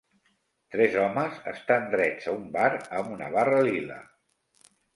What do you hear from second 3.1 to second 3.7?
una barra